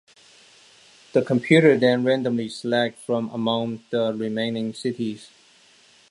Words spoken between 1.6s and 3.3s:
then randomly selects from